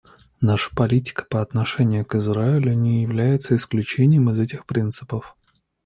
Наша 0.41 0.71
политика 0.75 1.23
по 1.29 1.43
отношению 1.43 2.07
к 2.07 2.15
Израилю 2.15 2.73
не 2.73 3.03
является 3.03 3.55
исключением 3.55 4.31
из 4.31 4.39
этих 4.39 4.65
принципов. 4.65 5.37